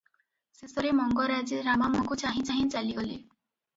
[0.59, 3.19] ଶେଷରେ ମଙ୍ଗରାଜେ ରାମା ମୁହକୁ ଚାହିଁ ଚାହିଁ ଚାଲିଗଲେ।